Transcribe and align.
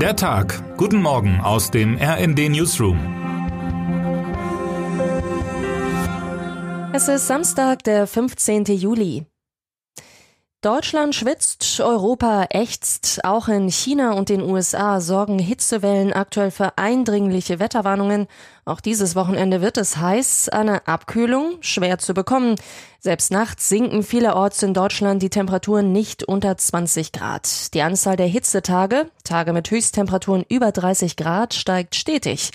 Der 0.00 0.14
Tag. 0.14 0.76
Guten 0.76 1.00
Morgen 1.00 1.40
aus 1.40 1.70
dem 1.70 1.96
RND 1.96 2.50
Newsroom. 2.50 2.98
Es 6.92 7.08
ist 7.08 7.26
Samstag, 7.26 7.82
der 7.84 8.06
15. 8.06 8.64
Juli. 8.64 9.24
Deutschland 10.66 11.14
schwitzt, 11.14 11.80
Europa 11.80 12.46
ächzt. 12.50 13.24
Auch 13.24 13.46
in 13.46 13.70
China 13.70 14.14
und 14.14 14.28
den 14.28 14.42
USA 14.42 15.00
sorgen 15.00 15.38
Hitzewellen 15.38 16.12
aktuell 16.12 16.50
für 16.50 16.76
eindringliche 16.76 17.60
Wetterwarnungen. 17.60 18.26
Auch 18.64 18.80
dieses 18.80 19.14
Wochenende 19.14 19.60
wird 19.60 19.76
es 19.76 19.98
heiß. 19.98 20.48
Eine 20.48 20.88
Abkühlung 20.88 21.58
schwer 21.60 21.98
zu 21.98 22.14
bekommen. 22.14 22.56
Selbst 22.98 23.30
nachts 23.30 23.68
sinken 23.68 24.02
vielerorts 24.02 24.64
in 24.64 24.74
Deutschland 24.74 25.22
die 25.22 25.30
Temperaturen 25.30 25.92
nicht 25.92 26.24
unter 26.24 26.56
20 26.56 27.12
Grad. 27.12 27.72
Die 27.72 27.82
Anzahl 27.82 28.16
der 28.16 28.26
Hitzetage, 28.26 29.08
Tage 29.22 29.52
mit 29.52 29.70
Höchsttemperaturen 29.70 30.44
über 30.48 30.72
30 30.72 31.14
Grad, 31.14 31.54
steigt 31.54 31.94
stetig. 31.94 32.50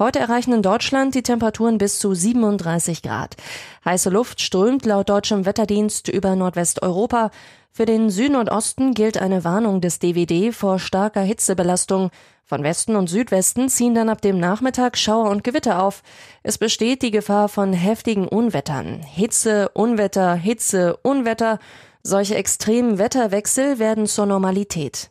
Heute 0.00 0.18
erreichen 0.18 0.54
in 0.54 0.62
Deutschland 0.62 1.14
die 1.14 1.22
Temperaturen 1.22 1.76
bis 1.76 1.98
zu 1.98 2.14
37 2.14 3.02
Grad. 3.02 3.36
Heiße 3.84 4.08
Luft 4.08 4.40
strömt 4.40 4.86
laut 4.86 5.10
deutschem 5.10 5.44
Wetterdienst 5.44 6.08
über 6.08 6.36
Nordwesteuropa. 6.36 7.30
Für 7.70 7.84
den 7.84 8.08
Süden 8.08 8.36
und 8.36 8.50
Osten 8.50 8.94
gilt 8.94 9.18
eine 9.18 9.44
Warnung 9.44 9.82
des 9.82 9.98
DWD 9.98 10.54
vor 10.54 10.78
starker 10.78 11.20
Hitzebelastung. 11.20 12.10
Von 12.46 12.62
Westen 12.62 12.96
und 12.96 13.10
Südwesten 13.10 13.68
ziehen 13.68 13.94
dann 13.94 14.08
ab 14.08 14.22
dem 14.22 14.40
Nachmittag 14.40 14.96
Schauer 14.96 15.28
und 15.28 15.44
Gewitter 15.44 15.82
auf. 15.82 16.02
Es 16.42 16.56
besteht 16.56 17.02
die 17.02 17.10
Gefahr 17.10 17.50
von 17.50 17.74
heftigen 17.74 18.26
Unwettern. 18.26 19.02
Hitze, 19.02 19.68
Unwetter, 19.74 20.34
Hitze, 20.34 20.96
Unwetter. 21.02 21.58
Solche 22.02 22.36
extremen 22.36 22.96
Wetterwechsel 22.96 23.78
werden 23.78 24.06
zur 24.06 24.24
Normalität. 24.24 25.10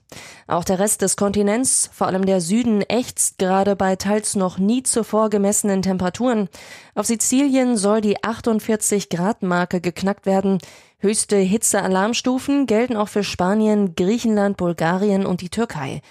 Auch 0.50 0.64
der 0.64 0.80
Rest 0.80 1.04
des 1.04 1.16
Kontinents, 1.16 1.92
vor 1.94 2.08
allem 2.08 2.26
der 2.26 2.42
Süden, 2.42 2.82
ächzt 2.82 3.38
gerade 3.38 3.76
bei 3.76 3.96
teils 3.96 4.36
noch 4.36 4.58
nie 4.58 4.82
zuvor 4.82 5.30
gemessenen 5.30 5.84
Temperaturen. 5.84 6.50
Auf 6.96 7.06
Sizilien 7.06 7.78
soll 7.78 8.02
die 8.02 8.24
48 8.24 9.10
Grad 9.10 9.44
Marke 9.44 9.80
geknackt 9.80 10.26
werden. 10.26 10.58
Höchste 10.98 11.36
Hitzealarmstufen 11.38 12.66
gelten 12.66 12.98
auch 12.98 13.10
für 13.10 13.24
Spanien, 13.24 13.94
Griechenland, 13.94 14.58
Bulgarien 14.58 15.28
und 15.28 15.42
die 15.42 15.50
Türkei. 15.50 16.02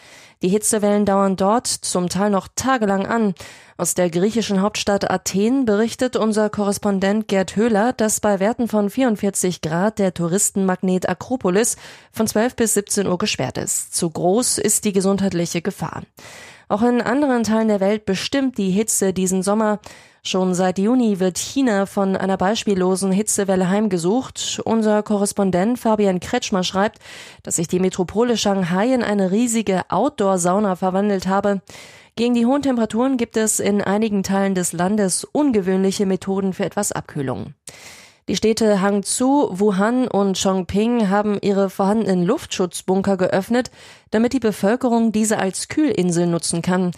Die 0.41 0.49
Hitzewellen 0.49 1.05
dauern 1.05 1.35
dort 1.35 1.67
zum 1.67 2.09
Teil 2.09 2.31
noch 2.31 2.47
tagelang 2.55 3.07
an. 3.09 3.35
Aus 3.77 3.95
der 3.95 4.09
griechischen 4.09 4.61
Hauptstadt 4.61 5.11
Athen 5.11 5.65
berichtet 5.65 6.15
unser 6.15 6.49
Korrespondent 6.49 7.27
Gerd 7.27 7.57
Höhler, 7.57 7.93
dass 7.93 8.21
bei 8.21 8.39
Werten 8.39 8.69
von 8.69 8.89
44 8.89 9.63
Grad 9.63 9.99
der 9.99 10.15
Touristenmagnet 10.15 11.09
Akropolis 11.09 11.77
von 12.13 12.29
12 12.29 12.55
bis 12.55 12.75
17 12.75 13.09
Uhr 13.09 13.19
gesperrt 13.19 13.59
ist. 13.59 13.95
Zu 13.97 14.11
groß 14.29 14.59
ist 14.59 14.85
die 14.85 14.93
gesundheitliche 14.93 15.63
Gefahr. 15.63 16.03
Auch 16.69 16.83
in 16.83 17.01
anderen 17.01 17.45
Teilen 17.45 17.69
der 17.69 17.81
Welt 17.81 18.05
bestimmt 18.05 18.59
die 18.59 18.71
Hitze 18.71 19.15
diesen 19.15 19.43
Sommer. 19.43 19.81
Schon 20.23 20.53
seit 20.53 20.79
Juni 20.79 21.19
wird 21.19 21.39
China 21.39 21.87
von 21.87 22.15
einer 22.15 22.37
beispiellosen 22.37 23.11
Hitzewelle 23.11 23.71
heimgesucht. 23.71 24.61
Unser 24.67 25.03
Korrespondent 25.03 25.79
Fabian 25.79 26.21
Kretschmer 26.21 26.63
schreibt, 26.63 26.99
dass 27.43 27.57
sich 27.57 27.69
die 27.69 27.81
Metropole 27.81 28.37
Shanghai 28.37 28.93
in 28.93 29.03
eine 29.03 29.31
riesige 29.31 29.85
Outdoor-Sauna 29.89 30.77
verwandelt 30.77 31.27
habe. 31.27 31.63
Gegen 32.15 32.35
die 32.35 32.45
hohen 32.45 32.61
Temperaturen 32.61 33.17
gibt 33.17 33.39
es 33.39 33.61
in 33.61 33.81
einigen 33.81 34.23
Teilen 34.25 34.55
des 34.55 34.75
Landes 34.75 35.25
ungewöhnliche 35.25 36.05
Methoden 36.05 36.53
für 36.53 36.67
etwas 36.67 36.93
Abkühlung. 36.93 37.55
Die 38.29 38.37
Städte 38.37 38.83
Hangzhou, 38.83 39.49
Wuhan 39.59 40.07
und 40.07 40.39
Chongping 40.39 41.09
haben 41.09 41.39
ihre 41.41 41.71
vorhandenen 41.71 42.23
Luftschutzbunker 42.25 43.17
geöffnet, 43.17 43.71
damit 44.11 44.35
die 44.35 44.39
Bevölkerung 44.39 45.13
diese 45.13 45.39
als 45.39 45.69
Kühlinsel 45.69 46.27
nutzen 46.27 46.61
kann. 46.61 46.91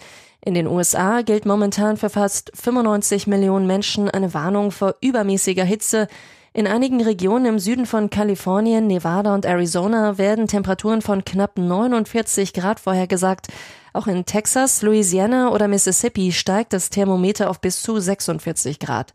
In 0.43 0.55
den 0.55 0.67
USA 0.67 1.21
gilt 1.21 1.45
momentan 1.45 1.95
für 1.95 2.09
fast 2.09 2.51
95 2.55 3.27
Millionen 3.27 3.65
Menschen 3.65 4.09
eine 4.09 4.33
Warnung 4.33 4.71
vor 4.71 4.95
übermäßiger 4.99 5.63
Hitze. 5.63 6.09
In 6.51 6.67
einigen 6.67 7.01
Regionen 7.01 7.45
im 7.45 7.59
Süden 7.59 7.85
von 7.85 8.09
Kalifornien, 8.09 8.87
Nevada 8.87 9.33
und 9.33 9.45
Arizona 9.45 10.17
werden 10.17 10.47
Temperaturen 10.47 11.01
von 11.01 11.23
knapp 11.23 11.57
49 11.57 12.51
Grad 12.51 12.81
vorhergesagt. 12.81 13.47
Auch 13.93 14.07
in 14.07 14.25
Texas, 14.25 14.81
Louisiana 14.81 15.51
oder 15.51 15.67
Mississippi 15.67 16.31
steigt 16.31 16.73
das 16.73 16.89
Thermometer 16.89 17.49
auf 17.49 17.59
bis 17.59 17.81
zu 17.81 17.99
46 17.99 18.79
Grad. 18.79 19.13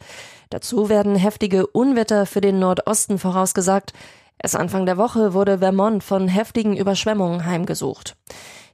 Dazu 0.50 0.88
werden 0.88 1.16
heftige 1.16 1.66
Unwetter 1.66 2.26
für 2.26 2.40
den 2.40 2.58
Nordosten 2.58 3.18
vorausgesagt. 3.18 3.92
Erst 4.38 4.56
Anfang 4.56 4.84
der 4.84 4.98
Woche 4.98 5.32
wurde 5.32 5.58
Vermont 5.58 6.04
von 6.04 6.28
heftigen 6.28 6.76
Überschwemmungen 6.76 7.46
heimgesucht. 7.46 8.16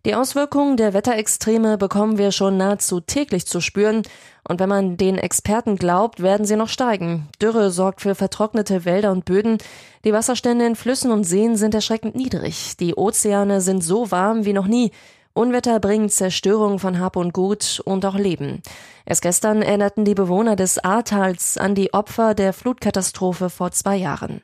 Die 0.05 0.17
Auswirkungen 0.17 0.77
der 0.77 0.95
Wetterextreme 0.95 1.79
bekommen 1.79 2.19
wir 2.19 2.33
schon 2.33 2.57
nahezu 2.57 2.99
täglich 2.99 3.47
zu 3.47 3.61
spüren. 3.61 4.03
Und 4.49 4.59
wenn 4.59 4.69
man 4.69 4.97
den 4.97 5.17
Experten 5.17 5.77
glaubt, 5.77 6.21
werden 6.21 6.45
sie 6.45 6.57
noch 6.57 6.69
steigen. 6.69 7.29
Dürre 7.41 7.71
sorgt 7.71 8.01
für 8.01 8.17
vertrocknete 8.17 8.85
Wälder 8.85 9.13
und 9.13 9.25
Böden. 9.25 9.59
Die 10.05 10.13
Wasserstände 10.13 10.67
in 10.67 10.75
Flüssen 10.75 11.13
und 11.13 11.23
Seen 11.23 11.57
sind 11.57 11.77
erschreckend 11.77 12.17
niedrig. 12.17 12.77
Die 12.81 12.97
Ozeane 12.97 13.61
sind 13.61 13.85
so 13.85 14.11
warm 14.11 14.45
wie 14.45 14.53
noch 14.53 14.67
nie. 14.67 14.91
Unwetter 15.35 15.81
bringen 15.81 16.09
Zerstörung 16.09 16.79
von 16.79 16.99
Hab 16.99 17.17
und 17.17 17.33
Gut 17.33 17.81
und 17.85 18.05
auch 18.05 18.17
Leben. 18.17 18.63
Erst 19.07 19.23
gestern 19.23 19.63
erinnerten 19.63 20.05
die 20.05 20.15
Bewohner 20.15 20.57
des 20.57 20.79
Ahrtals 20.79 21.59
an 21.59 21.75
die 21.75 21.93
Opfer 21.95 22.35
der 22.35 22.53
Flutkatastrophe 22.53 23.51
vor 23.51 23.73
zwei 23.73 23.97
Jahren. 23.97 24.43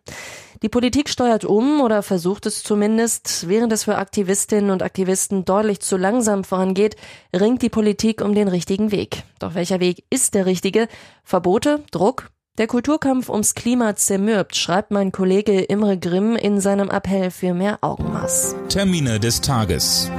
Die 0.63 0.69
Politik 0.69 1.09
steuert 1.09 1.45
um 1.45 1.81
oder 1.81 2.03
versucht 2.03 2.47
es 2.47 2.65
zumindest. 2.65 3.49
Während 3.49 3.73
es 3.73 3.85
für 3.85 3.97
Aktivistinnen 3.97 4.71
und 4.71 4.83
Aktivisten 4.83 5.45
deutlich 5.45 5.81
zu 5.81 5.97
langsam 5.97 6.43
vorangeht, 6.43 6.97
ringt 7.35 7.63
die 7.63 7.69
Politik 7.69 8.21
um 8.21 8.35
den 8.35 8.49
richtigen 8.49 8.91
Weg. 8.91 9.23
Doch 9.39 9.55
welcher 9.55 9.79
Weg 9.79 10.05
ist 10.11 10.35
der 10.35 10.47
richtige? 10.47 10.89
Verbote? 11.23 11.85
Druck? 11.93 12.31
Der 12.59 12.67
Kulturkampf 12.67 13.29
ums 13.29 13.55
Klima 13.55 13.95
zermürbt, 13.95 14.57
schreibt 14.57 14.91
mein 14.91 15.13
Kollege 15.13 15.61
Imre 15.61 15.97
Grimm 15.97 16.35
in 16.35 16.61
seinem 16.61 16.91
Appell 16.91 17.31
für 17.31 17.55
mehr 17.55 17.79
Augenmaß. 17.83 18.57
Termine 18.69 19.21
des 19.21 19.41
Tages. 19.41 20.11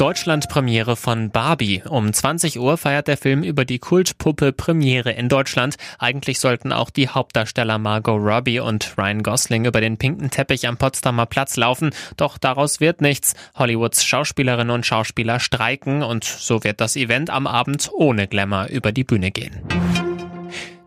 Deutschland-Premiere 0.00 0.96
von 0.96 1.28
Barbie. 1.28 1.82
Um 1.86 2.10
20 2.10 2.58
Uhr 2.58 2.78
feiert 2.78 3.06
der 3.06 3.18
Film 3.18 3.42
über 3.42 3.66
die 3.66 3.78
Kultpuppe 3.78 4.50
Premiere 4.50 5.12
in 5.12 5.28
Deutschland. 5.28 5.76
Eigentlich 5.98 6.40
sollten 6.40 6.72
auch 6.72 6.88
die 6.88 7.10
Hauptdarsteller 7.10 7.76
Margot 7.76 8.18
Robbie 8.18 8.60
und 8.60 8.94
Ryan 8.96 9.22
Gosling 9.22 9.66
über 9.66 9.82
den 9.82 9.98
pinken 9.98 10.30
Teppich 10.30 10.66
am 10.66 10.78
Potsdamer 10.78 11.26
Platz 11.26 11.58
laufen, 11.58 11.90
doch 12.16 12.38
daraus 12.38 12.80
wird 12.80 13.02
nichts. 13.02 13.34
Hollywoods 13.58 14.06
Schauspielerinnen 14.06 14.74
und 14.74 14.86
Schauspieler 14.86 15.38
streiken 15.38 16.02
und 16.02 16.24
so 16.24 16.64
wird 16.64 16.80
das 16.80 16.96
Event 16.96 17.28
am 17.28 17.46
Abend 17.46 17.90
ohne 17.92 18.26
Glamour 18.26 18.68
über 18.70 18.92
die 18.92 19.04
Bühne 19.04 19.30
gehen. 19.30 19.60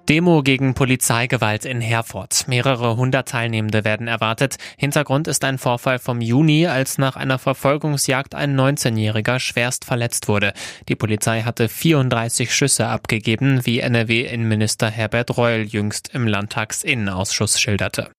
Demo 0.10 0.44
gegen 0.44 0.74
Polizeigewalt 0.74 1.64
in 1.64 1.80
Herford. 1.80 2.48
Mehrere 2.48 2.98
hundert 2.98 3.30
Teilnehmende 3.30 3.86
werden 3.86 4.08
erwartet. 4.08 4.58
Hintergrund 4.78 5.30
ist 5.30 5.46
ein 5.46 5.58
Vorfall 5.58 5.98
vom 5.98 6.20
Juni, 6.20 6.68
als 6.68 6.98
nach 6.98 7.16
einer 7.16 7.40
Verfolgungsjagd 7.40 8.36
ein 8.36 8.60
19-Jähriger 8.60 9.40
schwerst 9.40 9.86
verletzt 9.86 10.28
wurde. 10.28 10.54
Die 10.90 10.96
Polizei 10.96 11.44
hatte 11.44 11.70
34 11.70 12.54
Schüsse 12.54 12.88
abgegeben, 12.88 13.66
wie 13.66 13.80
NRW-Innenminister 13.80 14.90
Herbert 14.90 15.38
Reul 15.38 15.62
jüngst 15.62 16.14
im 16.14 16.28
Landtagsinnenausschuss 16.28 17.60
schilderte. 17.60 18.12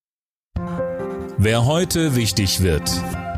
Wer 1.36 1.66
heute 1.66 2.16
wichtig 2.16 2.62
wird. 2.62 2.90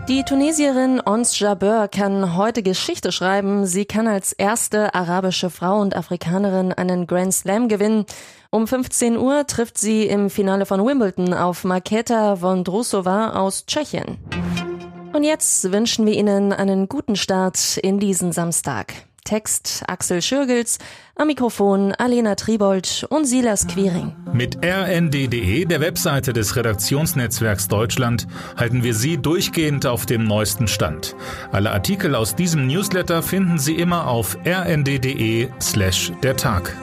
Die 0.08 0.22
Tunesierin 0.22 1.00
Ons 1.00 1.36
Jabeur 1.36 1.88
kann 1.88 2.36
heute 2.36 2.62
Geschichte 2.62 3.10
schreiben. 3.10 3.66
Sie 3.66 3.86
kann 3.86 4.06
als 4.06 4.32
erste 4.32 4.94
arabische 4.94 5.50
Frau 5.50 5.80
und 5.80 5.96
Afrikanerin 5.96 6.72
einen 6.72 7.08
Grand 7.08 7.34
Slam 7.34 7.66
gewinnen. 7.66 8.06
Um 8.50 8.68
15 8.68 9.16
Uhr 9.16 9.48
trifft 9.48 9.78
sie 9.78 10.04
im 10.04 10.30
Finale 10.30 10.64
von 10.64 10.86
Wimbledon 10.86 11.34
auf 11.34 11.64
Marketa 11.64 12.36
Vondrusova 12.40 13.30
aus 13.30 13.66
Tschechien. 13.66 14.16
Und 15.12 15.24
jetzt 15.24 15.72
wünschen 15.72 16.06
wir 16.06 16.14
Ihnen 16.14 16.52
einen 16.52 16.88
guten 16.88 17.16
Start 17.16 17.76
in 17.78 17.98
diesen 17.98 18.30
Samstag. 18.30 18.94
Text 19.26 19.82
Axel 19.86 20.22
Schürgels, 20.22 20.78
am 21.16 21.26
Mikrofon 21.26 21.92
Alena 21.92 22.36
Tribold 22.36 23.06
und 23.10 23.26
Silas 23.26 23.66
Quiring. 23.66 24.14
Mit 24.32 24.64
rnd.de, 24.64 25.64
der 25.66 25.80
Webseite 25.80 26.32
des 26.32 26.56
Redaktionsnetzwerks 26.56 27.68
Deutschland, 27.68 28.26
halten 28.56 28.82
wir 28.82 28.94
Sie 28.94 29.18
durchgehend 29.18 29.84
auf 29.84 30.06
dem 30.06 30.24
neuesten 30.24 30.68
Stand. 30.68 31.14
Alle 31.52 31.72
Artikel 31.72 32.14
aus 32.14 32.34
diesem 32.34 32.66
Newsletter 32.66 33.22
finden 33.22 33.58
Sie 33.58 33.74
immer 33.74 34.06
auf 34.06 34.38
rnd.de 34.46 35.48
slash 35.60 36.12
der 36.22 36.36
Tag. 36.36 36.74